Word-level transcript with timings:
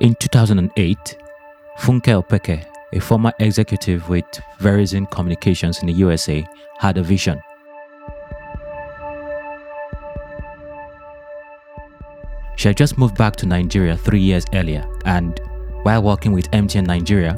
In 0.00 0.14
2008, 0.14 1.18
Funke 1.80 2.22
Opeke, 2.22 2.64
a 2.94 2.98
former 3.00 3.34
executive 3.38 4.08
with 4.08 4.24
Verizon 4.58 5.10
Communications 5.10 5.80
in 5.80 5.88
the 5.88 5.92
USA, 5.92 6.42
had 6.78 6.96
a 6.96 7.02
vision. 7.02 7.38
She 12.56 12.68
had 12.68 12.78
just 12.78 12.96
moved 12.96 13.18
back 13.18 13.36
to 13.36 13.46
Nigeria 13.46 13.94
three 13.94 14.22
years 14.22 14.46
earlier, 14.54 14.88
and 15.04 15.38
while 15.82 16.02
working 16.02 16.32
with 16.32 16.50
MTN 16.52 16.86
Nigeria, 16.86 17.34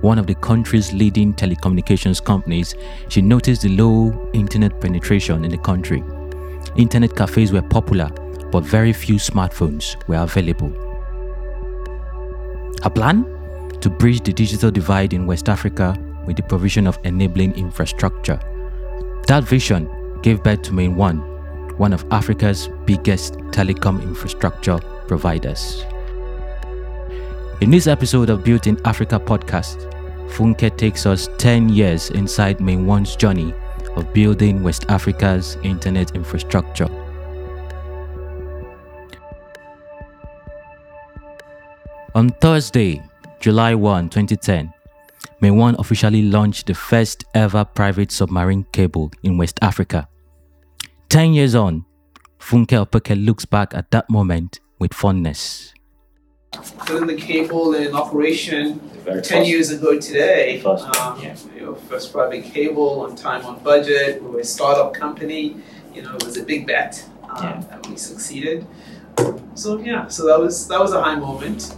one 0.00 0.18
of 0.18 0.26
the 0.26 0.34
country's 0.36 0.94
leading 0.94 1.34
telecommunications 1.34 2.24
companies, 2.24 2.74
she 3.10 3.20
noticed 3.20 3.60
the 3.60 3.76
low 3.76 4.30
internet 4.32 4.80
penetration 4.80 5.44
in 5.44 5.50
the 5.50 5.58
country. 5.58 6.02
Internet 6.74 7.14
cafes 7.16 7.52
were 7.52 7.60
popular, 7.60 8.08
but 8.50 8.64
very 8.64 8.94
few 8.94 9.16
smartphones 9.16 9.94
were 10.08 10.22
available. 10.22 10.87
Her 12.82 12.90
plan? 12.90 13.24
To 13.80 13.90
bridge 13.90 14.20
the 14.20 14.32
digital 14.32 14.70
divide 14.70 15.12
in 15.12 15.26
West 15.26 15.48
Africa 15.48 15.98
with 16.26 16.36
the 16.36 16.42
provision 16.42 16.86
of 16.86 16.98
enabling 17.04 17.54
infrastructure. 17.54 18.38
That 19.26 19.44
vision 19.44 19.88
gave 20.22 20.42
birth 20.42 20.62
to 20.62 20.72
MainOne, 20.72 21.78
one 21.78 21.92
of 21.92 22.04
Africa's 22.10 22.68
biggest 22.86 23.34
telecom 23.50 24.02
infrastructure 24.02 24.78
providers. 25.08 25.84
In 27.60 27.70
this 27.70 27.88
episode 27.88 28.30
of 28.30 28.44
Built 28.44 28.68
in 28.68 28.80
Africa 28.84 29.18
podcast, 29.18 29.92
Funke 30.30 30.76
takes 30.76 31.04
us 31.04 31.28
10 31.38 31.70
years 31.70 32.10
inside 32.10 32.58
MainOne's 32.58 33.16
journey 33.16 33.52
of 33.96 34.12
building 34.12 34.62
West 34.62 34.86
Africa's 34.88 35.56
internet 35.64 36.14
infrastructure. 36.14 36.88
On 42.18 42.30
Thursday, 42.30 43.00
July 43.38 43.76
1, 43.76 44.08
2010, 44.08 44.74
MainOne 45.40 45.78
officially 45.78 46.22
launched 46.22 46.66
the 46.66 46.74
first 46.74 47.24
ever 47.32 47.64
private 47.64 48.10
submarine 48.10 48.66
cable 48.72 49.12
in 49.22 49.38
West 49.38 49.56
Africa. 49.62 50.08
10 51.10 51.32
years 51.34 51.54
on, 51.54 51.84
Funke 52.40 52.74
Opeke 52.84 53.24
looks 53.24 53.44
back 53.44 53.72
at 53.72 53.92
that 53.92 54.10
moment 54.10 54.58
with 54.80 54.92
fondness. 54.92 55.72
Putting 56.78 57.06
the 57.06 57.14
cable 57.14 57.74
in 57.76 57.94
operation 57.94 58.80
Very 59.04 59.22
10 59.22 59.38
first- 59.42 59.48
years 59.48 59.70
ago 59.70 59.96
today. 60.00 60.60
First, 60.60 60.86
um, 60.98 61.22
yeah. 61.22 61.36
you 61.54 61.66
know, 61.66 61.74
first 61.76 62.12
private 62.12 62.42
cable 62.42 63.02
on 63.02 63.14
time, 63.14 63.46
on 63.46 63.62
budget. 63.62 64.20
We 64.24 64.28
were 64.30 64.40
a 64.40 64.44
startup 64.44 64.92
company. 64.92 65.54
You 65.94 66.02
know, 66.02 66.16
it 66.16 66.24
was 66.24 66.36
a 66.36 66.42
big 66.42 66.66
bet, 66.66 67.08
um, 67.30 67.44
Yeah. 67.44 67.62
and 67.70 67.86
we 67.86 67.94
succeeded. 67.94 68.66
So 69.54 69.78
yeah, 69.78 70.08
so 70.08 70.26
that 70.26 70.40
was 70.40 70.66
that 70.66 70.80
was 70.80 70.92
a 70.92 71.00
high 71.00 71.14
moment. 71.14 71.76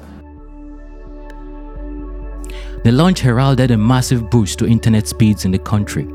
The 2.83 2.92
launch 2.92 3.20
heralded 3.20 3.70
a 3.73 3.77
massive 3.77 4.31
boost 4.31 4.59
to 4.61 4.67
internet 4.67 5.06
speeds 5.06 5.45
in 5.45 5.50
the 5.50 5.59
country. 5.59 6.06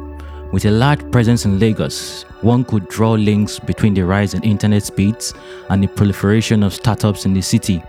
With 0.52 0.66
a 0.66 0.72
large 0.72 1.11
presence 1.11 1.45
in 1.45 1.59
Lagos, 1.59 2.23
one 2.41 2.66
could 2.66 2.88
draw 2.89 3.11
links 3.11 3.59
between 3.59 3.94
the 3.94 4.03
rise 4.03 4.33
in 4.33 4.41
internet 4.44 4.81
speeds 4.81 5.35
and 5.69 5.83
the 5.83 5.88
proliferation 5.88 6.63
of 6.63 6.73
startups 6.73 7.25
in 7.25 7.35
the 7.35 7.41
city. 7.41 7.83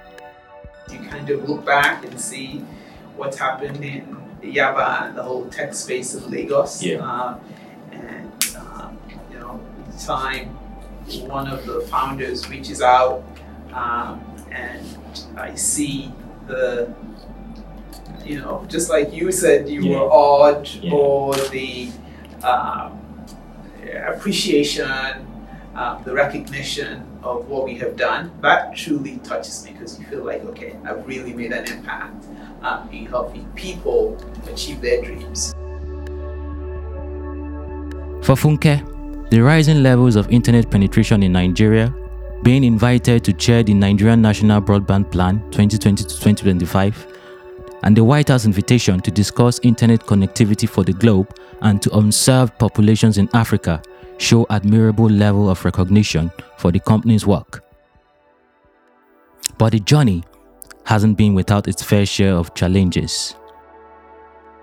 You 0.91 0.99
kind 1.09 1.31
of 1.31 1.49
look 1.49 1.65
back 1.65 2.05
and 2.05 2.21
see 2.21 2.67
what's 3.17 3.39
happened 3.39 3.83
in 3.83 4.15
Yaba 4.43 5.09
and 5.09 5.17
the 5.17 5.23
whole 5.23 5.47
tech 5.47 5.73
space 5.73 6.15
of 6.15 6.31
Lagos. 6.31 6.83
Yeah. 6.83 6.99
Um, 6.99 7.41
and 7.93 8.57
um, 8.59 8.99
you 9.33 9.39
know, 9.39 9.59
each 9.95 10.05
time 10.05 10.49
one 11.27 11.49
of 11.49 11.65
the 11.65 11.81
founders 11.91 12.47
reaches 12.51 12.83
out, 12.83 13.25
um, 13.73 14.23
and 14.51 14.87
I 15.35 15.55
see 15.55 16.13
the, 16.47 16.95
you 18.25 18.41
know, 18.41 18.65
just 18.69 18.91
like 18.91 19.13
you 19.13 19.31
said, 19.33 19.69
you 19.69 19.83
Yeah. 19.83 20.01
were 20.01 20.09
awed 20.11 20.69
Yeah. 20.83 20.93
or 20.93 21.35
the 21.35 21.91
um, 22.45 22.99
appreciation, 24.09 24.91
um, 25.75 26.03
the 26.05 26.13
recognition 26.13 27.03
of 27.23 27.49
what 27.49 27.65
we 27.65 27.75
have 27.77 27.97
done. 27.97 28.31
That 28.43 28.77
truly 28.77 29.19
touches 29.25 29.65
me 29.65 29.73
because 29.73 29.99
you 29.99 30.07
feel 30.07 30.25
like, 30.25 30.45
okay, 30.47 30.77
I've 30.85 31.07
really 31.07 31.33
made 31.33 31.53
an 31.53 31.67
impact 31.67 32.27
um, 32.63 32.89
in 32.93 33.07
helping 33.07 33.45
people 33.55 34.17
achieve 34.53 34.81
their 34.81 35.03
dreams. 35.03 35.53
For 38.23 38.35
Funke, 38.35 39.31
the 39.31 39.41
rising 39.41 39.83
levels 39.83 40.17
of 40.17 40.29
internet 40.31 40.71
penetration 40.71 41.23
in 41.23 41.33
Nigeria, 41.33 41.95
being 42.43 42.65
invited 42.65 43.25
to 43.25 43.33
chair 43.33 43.63
the 43.63 43.75
Nigerian 43.75 44.21
National 44.23 44.61
Broadband 44.61 45.11
Plan 45.11 45.39
2020 45.51 46.03
to 46.05 46.09
2025, 46.09 47.07
and 47.87 47.97
the 47.97 48.03
White 48.03 48.27
House 48.27 48.45
invitation 48.45 48.99
to 48.99 49.13
discuss 49.13 49.61
internet 49.63 50.01
connectivity 50.01 50.69
for 50.69 50.83
the 50.83 50.93
globe 50.93 51.33
and 51.63 51.81
to 51.83 51.97
unserved 51.97 52.59
populations 52.59 53.17
in 53.17 53.29
Africa 53.33 53.81
show 54.19 54.45
admirable 54.51 55.09
level 55.09 55.49
of 55.49 55.65
recognition 55.65 56.33
for 56.59 56.73
the 56.73 56.81
company's 56.81 57.29
work. 57.29 57.63
But 59.57 59.71
the 59.71 59.79
journey 59.79 60.25
hasn't 60.83 61.17
been 61.17 61.33
without 61.35 61.69
its 61.69 61.81
fair 61.81 62.05
share 62.05 62.35
of 62.35 62.53
challenges. 62.55 63.37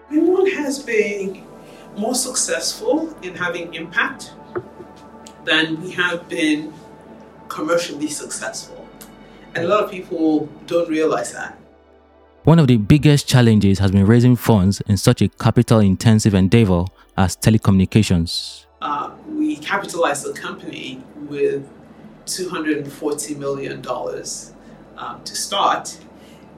Everyone 0.10 0.52
has 0.52 0.84
been 0.84 1.46
more 1.96 2.16
successful 2.16 3.18
in 3.22 3.36
having 3.36 3.74
impact 3.74 4.34
than 5.46 5.82
we 5.82 5.92
have 5.92 6.28
been 6.28 6.74
commercially 7.48 8.10
successful. 8.10 8.86
And 9.56 9.64
a 9.64 9.68
lot 9.70 9.86
of 9.86 9.92
people 9.92 10.50
don't 10.68 10.90
realize 10.90 11.32
that. 11.32 11.58
One 12.46 12.60
of 12.60 12.68
the 12.68 12.76
biggest 12.76 13.26
challenges 13.26 13.80
has 13.80 13.92
been 13.92 14.06
raising 14.06 14.36
funds 14.36 14.82
in 14.82 14.98
such 14.98 15.22
a 15.22 15.30
capital 15.30 15.80
intensive 15.80 16.34
endeavor 16.34 16.84
as 17.16 17.38
telecommunications. 17.38 18.66
Uh, 18.82 19.12
we 19.30 19.56
capitalized 19.56 20.26
the 20.26 20.34
company 20.34 21.02
with 21.16 21.66
$240 22.26 23.38
million 23.38 23.82
um, 24.98 25.24
to 25.24 25.36
start, 25.38 25.98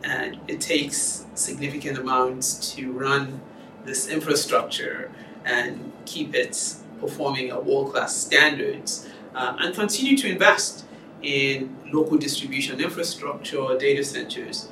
and 0.03 0.39
it 0.47 0.59
takes 0.59 1.27
significant 1.35 1.99
amounts 1.99 2.73
to 2.73 2.91
run 2.91 3.39
this 3.85 4.07
infrastructure 4.07 5.11
and 5.45 5.91
keep 6.05 6.33
it 6.33 6.77
performing 6.99 7.51
at 7.51 7.63
world 7.63 7.91
class 7.93 8.17
standards 8.17 9.07
um, 9.35 9.57
and 9.59 9.75
continue 9.75 10.17
to 10.17 10.27
invest 10.27 10.83
in 11.21 11.77
local 11.93 12.17
distribution 12.17 12.81
infrastructure, 12.81 13.77
data 13.77 14.03
centers. 14.03 14.69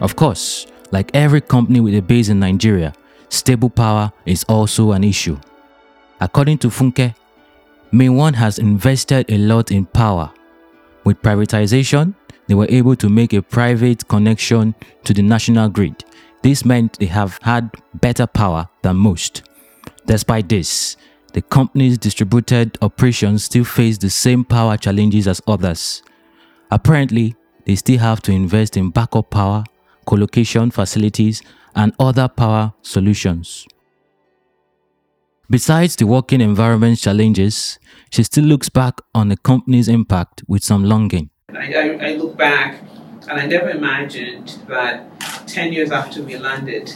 Of 0.00 0.14
course, 0.14 0.66
like 0.92 1.10
every 1.14 1.40
company 1.40 1.80
with 1.80 1.94
a 1.94 2.00
base 2.00 2.28
in 2.28 2.38
Nigeria, 2.40 2.92
stable 3.28 3.70
power 3.70 4.12
is 4.26 4.44
also 4.44 4.92
an 4.92 5.04
issue. 5.04 5.38
According 6.20 6.58
to 6.58 6.68
Funke, 6.68 7.14
MainOne 7.92 8.34
has 8.34 8.58
invested 8.58 9.30
a 9.30 9.38
lot 9.38 9.70
in 9.72 9.86
power. 9.86 10.30
With 11.04 11.22
privatization, 11.22 12.14
they 12.46 12.54
were 12.54 12.66
able 12.68 12.96
to 12.96 13.08
make 13.08 13.32
a 13.32 13.42
private 13.42 14.06
connection 14.08 14.74
to 15.04 15.14
the 15.14 15.22
national 15.22 15.68
grid. 15.68 16.04
This 16.42 16.64
meant 16.64 16.98
they 16.98 17.06
have 17.06 17.38
had 17.42 17.70
better 17.94 18.26
power 18.26 18.68
than 18.82 18.96
most. 18.96 19.42
Despite 20.06 20.48
this, 20.48 20.96
the 21.32 21.42
company's 21.42 21.98
distributed 21.98 22.78
operations 22.80 23.44
still 23.44 23.64
face 23.64 23.98
the 23.98 24.10
same 24.10 24.44
power 24.44 24.76
challenges 24.76 25.28
as 25.28 25.42
others. 25.46 26.02
Apparently, 26.70 27.36
they 27.64 27.74
still 27.74 27.98
have 27.98 28.22
to 28.22 28.32
invest 28.32 28.76
in 28.76 28.90
backup 28.90 29.30
power, 29.30 29.64
colocation 30.08 30.72
facilities, 30.72 31.42
and 31.74 31.92
other 32.00 32.28
power 32.28 32.72
solutions. 32.80 33.66
Besides 35.50 35.96
the 35.96 36.06
working 36.06 36.40
environment 36.40 36.98
challenges, 36.98 37.78
she 38.10 38.22
still 38.22 38.44
looks 38.44 38.70
back 38.70 39.00
on 39.14 39.28
the 39.28 39.36
company's 39.36 39.86
impact 39.86 40.42
with 40.48 40.64
some 40.64 40.84
longing. 40.84 41.30
I, 41.50 41.74
I, 41.74 42.08
I 42.08 42.14
look 42.14 42.36
back 42.36 42.80
and 43.28 43.38
I 43.38 43.46
never 43.46 43.70
imagined 43.70 44.58
that 44.66 45.20
10 45.46 45.72
years 45.74 45.90
after 45.90 46.22
we 46.22 46.36
landed, 46.38 46.94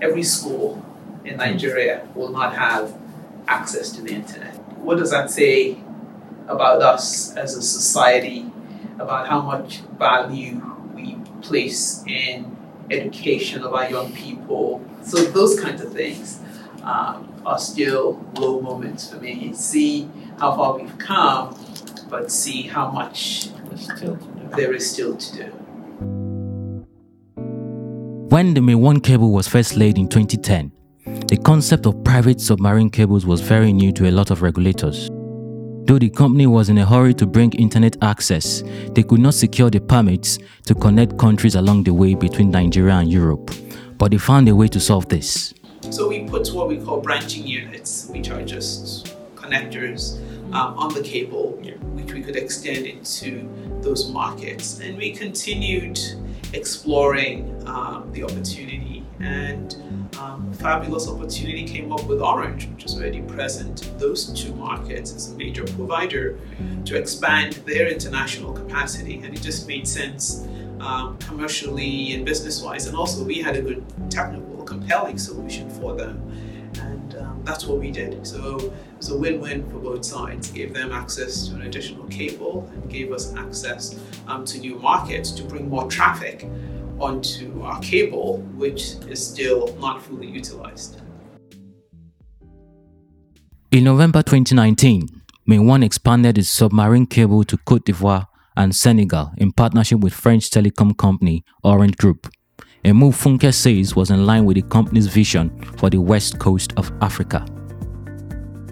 every 0.00 0.22
school 0.22 0.84
in 1.24 1.38
Nigeria 1.38 2.06
will 2.14 2.30
not 2.30 2.54
have 2.54 2.96
access 3.48 3.90
to 3.92 4.02
the 4.02 4.14
internet. 4.14 4.54
What 4.78 4.98
does 4.98 5.10
that 5.10 5.30
say 5.30 5.78
about 6.46 6.82
us 6.82 7.34
as 7.36 7.56
a 7.56 7.62
society, 7.62 8.46
about 8.98 9.28
how 9.28 9.40
much 9.40 9.80
value 9.98 10.73
place 11.44 12.02
in 12.06 12.56
education 12.90 13.62
of 13.62 13.72
our 13.74 13.88
young 13.88 14.12
people? 14.12 14.82
So, 15.02 15.16
those 15.24 15.60
kinds 15.60 15.82
of 15.82 15.92
things 15.92 16.40
um, 16.82 17.16
are 17.46 17.58
still 17.58 18.24
low 18.34 18.60
moments 18.60 19.08
for 19.10 19.16
me. 19.16 19.52
See 19.54 20.08
how 20.38 20.56
far 20.56 20.78
we've 20.78 20.98
come, 20.98 21.56
but 22.10 22.30
see 22.32 22.62
how 22.62 22.90
much 22.90 23.48
There's 23.68 23.84
still 23.84 24.16
to 24.16 24.24
do. 24.24 24.48
there 24.56 24.72
is 24.72 24.90
still 24.90 25.16
to 25.16 25.36
do. 25.36 25.46
When 28.34 28.54
the 28.54 28.60
MainOne 28.60 29.02
cable 29.02 29.30
was 29.32 29.46
first 29.46 29.76
laid 29.76 29.96
in 29.96 30.08
2010, 30.08 30.72
the 31.28 31.36
concept 31.36 31.86
of 31.86 32.02
private 32.02 32.40
submarine 32.40 32.90
cables 32.90 33.24
was 33.24 33.40
very 33.40 33.72
new 33.72 33.92
to 33.92 34.08
a 34.08 34.10
lot 34.10 34.30
of 34.30 34.42
regulators. 34.42 35.08
Though 35.86 35.98
the 35.98 36.08
company 36.08 36.46
was 36.46 36.70
in 36.70 36.78
a 36.78 36.86
hurry 36.86 37.12
to 37.14 37.26
bring 37.26 37.52
internet 37.52 37.98
access, 38.02 38.62
they 38.92 39.02
could 39.02 39.20
not 39.20 39.34
secure 39.34 39.68
the 39.68 39.80
permits 39.80 40.38
to 40.64 40.74
connect 40.74 41.18
countries 41.18 41.56
along 41.56 41.84
the 41.84 41.92
way 41.92 42.14
between 42.14 42.50
Nigeria 42.50 42.94
and 42.94 43.12
Europe. 43.12 43.50
But 43.98 44.12
they 44.12 44.16
found 44.16 44.48
a 44.48 44.56
way 44.56 44.68
to 44.68 44.80
solve 44.80 45.10
this. 45.10 45.52
So 45.90 46.08
we 46.08 46.24
put 46.24 46.48
what 46.54 46.68
we 46.68 46.78
call 46.78 47.02
branching 47.02 47.46
units, 47.46 48.08
which 48.08 48.30
are 48.30 48.42
just 48.42 49.14
connectors 49.34 50.16
um, 50.54 50.78
on 50.78 50.94
the 50.94 51.02
cable, 51.02 51.50
which 51.92 52.14
we 52.14 52.22
could 52.22 52.36
extend 52.36 52.86
into 52.86 53.46
those 53.82 54.08
markets. 54.10 54.80
And 54.80 54.96
we 54.96 55.12
continued 55.12 56.00
exploring 56.54 57.62
um, 57.66 58.10
the 58.12 58.22
opportunity 58.22 59.04
and 59.20 59.76
um, 60.18 60.52
fabulous 60.54 61.08
opportunity 61.08 61.64
came 61.64 61.92
up 61.92 62.04
with 62.06 62.20
Orange, 62.20 62.68
which 62.68 62.84
is 62.84 62.96
already 62.96 63.22
present 63.22 63.86
in 63.86 63.98
those 63.98 64.26
two 64.32 64.54
markets 64.54 65.14
as 65.14 65.32
a 65.32 65.36
major 65.36 65.64
provider 65.64 66.38
to 66.84 66.96
expand 66.96 67.54
their 67.66 67.88
international 67.88 68.52
capacity. 68.52 69.20
And 69.22 69.34
it 69.34 69.42
just 69.42 69.66
made 69.66 69.86
sense 69.86 70.46
um, 70.80 71.18
commercially 71.18 72.14
and 72.14 72.24
business 72.24 72.62
wise. 72.62 72.86
And 72.86 72.96
also, 72.96 73.24
we 73.24 73.40
had 73.40 73.56
a 73.56 73.62
good 73.62 73.84
technical, 74.10 74.62
compelling 74.64 75.18
solution 75.18 75.70
for 75.70 75.94
them. 75.96 76.20
And 76.80 77.14
um, 77.16 77.42
that's 77.44 77.66
what 77.66 77.78
we 77.78 77.90
did. 77.90 78.26
So 78.26 78.56
it 78.58 78.72
was 78.96 79.10
a 79.10 79.18
win 79.18 79.40
win 79.40 79.68
for 79.70 79.78
both 79.78 80.04
sides. 80.04 80.50
Gave 80.50 80.74
them 80.74 80.92
access 80.92 81.48
to 81.48 81.54
an 81.54 81.62
additional 81.62 82.06
cable 82.06 82.70
and 82.72 82.90
gave 82.90 83.12
us 83.12 83.34
access 83.34 83.98
um, 84.26 84.44
to 84.46 84.58
new 84.58 84.76
markets 84.76 85.30
to 85.32 85.42
bring 85.42 85.68
more 85.68 85.88
traffic 85.90 86.48
onto 86.98 87.62
our 87.62 87.80
cable, 87.80 88.38
which 88.56 88.94
is 89.08 89.24
still 89.24 89.76
not 89.76 90.02
fully 90.02 90.28
utilized. 90.28 91.00
In 93.70 93.84
November 93.84 94.22
2019, 94.22 95.08
MainOne 95.48 95.84
expanded 95.84 96.38
its 96.38 96.48
submarine 96.48 97.06
cable 97.06 97.44
to 97.44 97.58
Cote 97.58 97.84
d'Ivoire 97.84 98.28
and 98.56 98.74
Senegal 98.74 99.32
in 99.36 99.52
partnership 99.52 99.98
with 99.98 100.14
French 100.14 100.48
telecom 100.48 100.96
company 100.96 101.44
Orange 101.62 101.96
Group. 101.96 102.30
A 102.86 102.92
move 102.92 103.16
Funke 103.16 103.54
says 103.54 103.96
was 103.96 104.10
in 104.10 104.26
line 104.26 104.44
with 104.44 104.56
the 104.56 104.62
company's 104.62 105.06
vision 105.06 105.48
for 105.78 105.88
the 105.88 105.96
west 105.96 106.38
coast 106.38 106.74
of 106.76 106.92
Africa. 107.00 107.42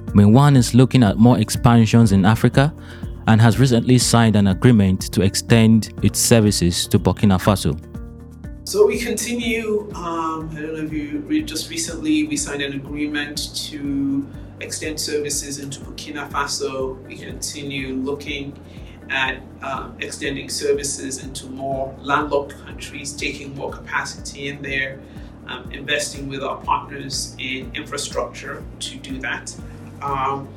MainOne 0.09 0.55
is 0.55 0.75
looking 0.75 1.03
at 1.03 1.17
more 1.17 1.38
expansions 1.38 2.12
in 2.12 2.26
Africa 2.26 2.75
and 3.26 3.41
has 3.41 3.59
recently 3.59 3.97
signed 3.97 4.37
an 4.37 4.49
agreement 4.49 5.11
to 5.12 5.23
extend 5.23 5.94
its 6.03 6.19
services 6.19 6.87
to 6.88 6.99
Burkina 6.99 7.41
Faso. 7.41 7.75
So 8.69 8.87
we 8.87 8.99
continue. 8.99 9.91
Um, 9.94 10.50
I 10.53 10.61
don't 10.61 10.75
know 10.75 10.85
if 10.85 10.93
you 10.93 11.43
just 11.44 11.70
recently, 11.70 12.26
we 12.26 12.37
signed 12.37 12.61
an 12.61 12.75
agreement 12.75 13.55
to 13.70 14.29
extend 14.61 15.00
services 15.00 15.59
into 15.59 15.81
Burkina 15.81 16.31
Faso. 16.31 17.03
We 17.06 17.17
continue 17.17 17.94
looking 17.94 18.59
at 19.12 19.43
um, 19.62 19.94
extending 20.00 20.49
services 20.49 21.23
into 21.23 21.47
more 21.47 21.94
landlocked 22.00 22.56
countries, 22.64 23.12
taking 23.12 23.55
more 23.55 23.70
capacity 23.70 24.49
in 24.49 24.62
there, 24.62 24.99
um, 25.47 25.70
investing 25.70 26.29
with 26.29 26.43
our 26.43 26.56
partners 26.62 27.37
in 27.38 27.70
infrastructure 27.75 28.64
to 28.81 28.97
do 28.99 29.19
that. 29.19 29.55
Um, 30.00 30.49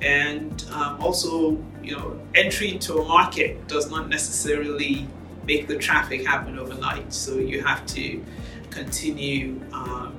and 0.00 0.64
um, 0.72 1.00
also, 1.00 1.62
you 1.82 1.96
know, 1.96 2.18
entry 2.34 2.72
into 2.72 2.98
a 2.98 3.04
market 3.04 3.68
does 3.68 3.90
not 3.90 4.08
necessarily 4.08 5.06
make 5.44 5.66
the 5.68 5.76
traffic 5.76 6.26
happen 6.26 6.58
overnight. 6.58 7.12
So 7.12 7.38
you 7.38 7.62
have 7.62 7.84
to 7.86 8.24
continue 8.70 9.60
um, 9.72 10.14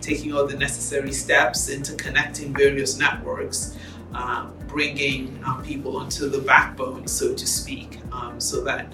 taking 0.00 0.32
all 0.34 0.46
the 0.46 0.56
necessary 0.56 1.12
steps 1.12 1.68
into 1.68 1.94
connecting 1.94 2.54
various 2.54 2.98
networks, 2.98 3.76
uh, 4.14 4.46
bringing 4.74 5.40
um, 5.44 5.62
people 5.62 5.96
onto 5.96 6.28
the 6.28 6.40
backbone, 6.40 7.06
so 7.06 7.32
to 7.32 7.46
speak, 7.46 8.00
um, 8.10 8.40
so 8.40 8.62
that 8.64 8.92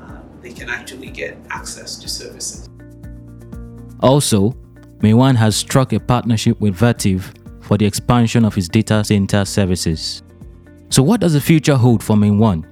uh, 0.00 0.18
they 0.42 0.52
can 0.52 0.68
actually 0.68 1.08
get 1.08 1.38
access 1.50 1.96
to 1.96 2.08
services. 2.08 2.68
Also, 4.00 4.50
MainOne 4.98 5.36
has 5.36 5.54
struck 5.54 5.92
a 5.92 6.00
partnership 6.00 6.60
with 6.60 6.76
Vertiv 6.76 7.32
for 7.62 7.78
the 7.78 7.86
expansion 7.86 8.44
of 8.44 8.58
its 8.58 8.66
data 8.66 9.04
center 9.04 9.44
services. 9.44 10.22
So, 10.88 11.00
what 11.00 11.20
does 11.20 11.34
the 11.34 11.40
future 11.40 11.76
hold 11.76 12.02
for 12.02 12.16
MainOne? 12.16 12.66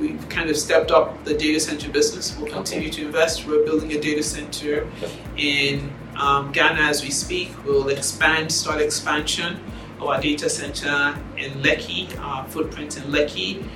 We've 0.00 0.28
kind 0.28 0.50
of 0.50 0.56
stepped 0.56 0.90
up 0.90 1.24
the 1.24 1.34
data 1.34 1.60
center 1.60 1.90
business. 1.90 2.36
We'll 2.36 2.52
continue 2.52 2.90
to 2.90 3.06
invest. 3.06 3.46
We're 3.46 3.64
building 3.64 3.92
a 3.92 4.00
data 4.00 4.24
center 4.24 4.90
in 5.36 5.92
um, 6.16 6.50
Ghana 6.50 6.80
as 6.80 7.04
we 7.04 7.10
speak. 7.10 7.50
We'll 7.64 7.88
expand, 7.88 8.50
start 8.50 8.80
expansion 8.80 9.60
our 10.00 10.20
data 10.20 10.48
center 10.48 11.18
in 11.36 11.52
Lekki, 11.62 12.16
our 12.18 12.46
footprint 12.48 12.96
in 12.96 13.04
Lekki. 13.04 13.68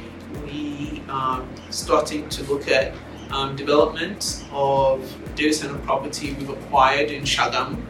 We 0.44 1.02
are 1.08 1.44
starting 1.70 2.28
to 2.30 2.42
look 2.44 2.68
at 2.68 2.94
um, 3.30 3.56
development 3.56 4.44
of 4.52 5.00
data 5.34 5.54
center 5.54 5.78
property 5.78 6.34
we've 6.34 6.50
acquired 6.50 7.10
in 7.10 7.24
Shagamu. 7.24 7.82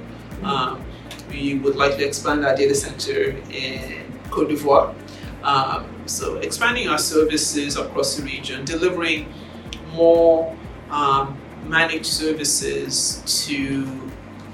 Um, 0.42 0.84
we 1.30 1.54
would 1.58 1.76
like 1.76 1.96
to 1.96 2.06
expand 2.06 2.44
our 2.44 2.54
data 2.54 2.74
center 2.74 3.36
in 3.50 4.12
Cote 4.30 4.48
d'Ivoire. 4.48 4.94
Um, 5.42 5.86
so 6.06 6.36
expanding 6.36 6.88
our 6.88 6.98
services 6.98 7.76
across 7.76 8.16
the 8.16 8.22
region, 8.22 8.64
delivering 8.64 9.32
more 9.92 10.56
um, 10.90 11.38
managed 11.66 12.06
services 12.06 13.22
to 13.46 14.10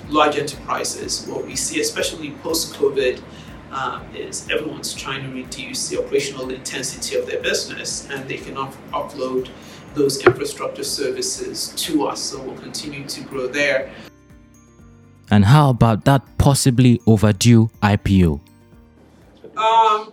large 0.08 0.36
enterprises. 0.36 1.26
What 1.26 1.44
we 1.44 1.56
see, 1.56 1.80
especially 1.80 2.30
post-COVID, 2.42 3.20
um, 3.70 4.04
is 4.14 4.48
everyone's 4.50 4.94
trying 4.94 5.22
to 5.22 5.34
reduce 5.34 5.88
the 5.88 5.98
operational 6.02 6.50
intensity 6.50 7.16
of 7.16 7.26
their 7.26 7.40
business, 7.42 8.08
and 8.10 8.28
they 8.28 8.38
cannot 8.38 8.72
upload 8.92 9.48
those 9.94 10.24
infrastructure 10.24 10.84
services 10.84 11.72
to 11.76 12.06
us. 12.06 12.20
So 12.20 12.40
we'll 12.42 12.56
continue 12.56 13.06
to 13.06 13.20
grow 13.22 13.46
there. 13.46 13.90
And 15.30 15.44
how 15.44 15.70
about 15.70 16.04
that 16.06 16.22
possibly 16.38 17.00
overdue 17.06 17.70
IPO? 17.82 18.40
Um, 19.56 20.12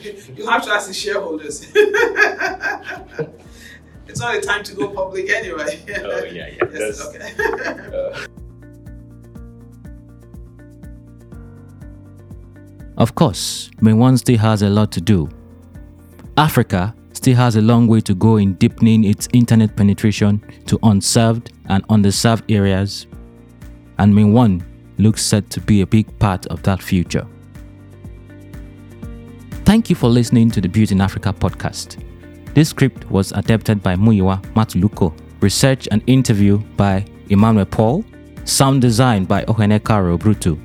you 0.36 0.46
have 0.48 0.64
to 0.64 0.70
ask 0.70 0.88
the 0.88 0.94
shareholders. 0.94 1.70
it's 4.08 4.20
not 4.20 4.36
a 4.36 4.40
time 4.40 4.62
to 4.64 4.74
go 4.74 4.88
public 4.88 5.28
anyway. 5.30 5.80
Oh 6.02 6.24
yeah, 6.24 6.48
yeah. 6.48 6.64
yes, 6.72 7.00
okay. 7.06 7.32
uh, 7.94 8.26
Of 13.00 13.14
course, 13.14 13.70
MainOne 13.80 14.18
still 14.18 14.36
has 14.36 14.60
a 14.60 14.68
lot 14.68 14.92
to 14.92 15.00
do. 15.00 15.26
Africa 16.36 16.94
still 17.14 17.34
has 17.34 17.56
a 17.56 17.62
long 17.62 17.86
way 17.86 18.02
to 18.02 18.14
go 18.14 18.36
in 18.36 18.52
deepening 18.54 19.04
its 19.04 19.26
internet 19.32 19.74
penetration 19.74 20.44
to 20.66 20.78
unserved 20.82 21.50
and 21.70 21.82
underserved 21.88 22.42
areas, 22.54 23.06
and 23.98 24.12
MainOne 24.12 24.62
looks 24.98 25.24
set 25.24 25.48
to 25.48 25.62
be 25.62 25.80
a 25.80 25.86
big 25.86 26.06
part 26.18 26.44
of 26.48 26.62
that 26.64 26.82
future. 26.82 27.26
Thank 29.64 29.88
you 29.88 29.96
for 29.96 30.10
listening 30.10 30.50
to 30.50 30.60
the 30.60 30.68
Built 30.68 30.92
in 30.92 31.00
Africa 31.00 31.32
podcast. 31.32 32.04
This 32.52 32.68
script 32.68 33.10
was 33.10 33.32
adapted 33.32 33.82
by 33.82 33.96
Muyiwa 33.96 34.42
Matuluko, 34.52 35.18
research 35.40 35.88
and 35.90 36.02
interview 36.06 36.58
by 36.76 37.06
Emmanuel 37.30 37.64
Paul, 37.64 38.04
sound 38.44 38.82
design 38.82 39.24
by 39.24 39.42
Ohene 39.44 39.82
Karo 39.82 40.18
Brutu. 40.18 40.60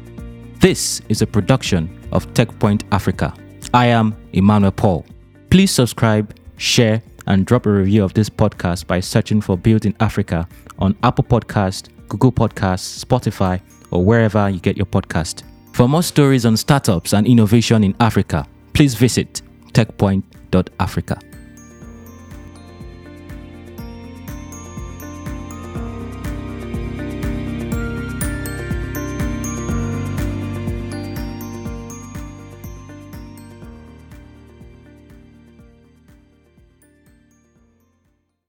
This 0.59 1.01
is 1.07 1.21
a 1.21 1.27
production 1.27 2.01
of 2.15 2.25
TechPoint 2.33 2.83
Africa. 2.91 3.33
I 3.73 3.87
am 3.87 4.15
Emmanuel 4.33 4.71
Paul. 4.71 5.05
Please 5.49 5.71
subscribe, 5.71 6.33
share, 6.57 7.01
and 7.27 7.45
drop 7.45 7.65
a 7.65 7.71
review 7.71 8.03
of 8.03 8.13
this 8.13 8.29
podcast 8.29 8.87
by 8.87 8.99
searching 8.99 9.41
for 9.41 9.57
Built 9.57 9.85
in 9.85 9.95
Africa 9.99 10.47
on 10.79 10.95
Apple 11.03 11.23
Podcast, 11.23 11.89
Google 12.07 12.31
Podcasts, 12.31 13.03
Spotify, 13.03 13.61
or 13.91 14.03
wherever 14.03 14.49
you 14.49 14.59
get 14.59 14.77
your 14.77 14.85
podcast. 14.85 15.43
For 15.73 15.87
more 15.87 16.03
stories 16.03 16.45
on 16.45 16.55
startups 16.55 17.13
and 17.13 17.27
innovation 17.27 17.83
in 17.83 17.95
Africa, 17.99 18.47
please 18.73 18.95
visit 18.95 19.41
techpoint.africa. 19.73 21.19